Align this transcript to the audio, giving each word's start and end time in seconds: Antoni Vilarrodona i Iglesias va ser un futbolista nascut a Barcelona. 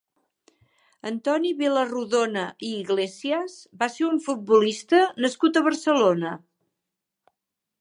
Antoni 1.09 1.51
Vilarrodona 1.59 2.45
i 2.69 2.71
Iglesias 2.77 3.59
va 3.83 3.91
ser 3.97 4.07
un 4.09 4.17
futbolista 4.29 5.03
nascut 5.27 5.61
a 5.61 5.65
Barcelona. 5.69 6.33